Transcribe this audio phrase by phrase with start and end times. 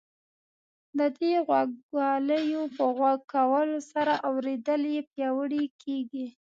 [0.97, 6.25] د دې غوږوالیو په غوږ کولو سره اورېدل یې پیاوړي کیږي.